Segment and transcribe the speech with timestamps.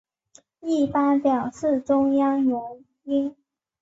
[0.61, 2.59] 一般表示中央元
[3.03, 3.35] 音。